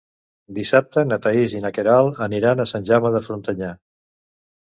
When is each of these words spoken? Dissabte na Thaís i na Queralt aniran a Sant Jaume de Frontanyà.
Dissabte 0.59 1.01
na 1.09 1.17
Thaís 1.25 1.53
i 1.57 1.61
na 1.65 1.71
Queralt 1.75 2.23
aniran 2.27 2.63
a 2.63 2.67
Sant 2.71 2.87
Jaume 2.89 3.11
de 3.17 3.23
Frontanyà. 3.27 3.69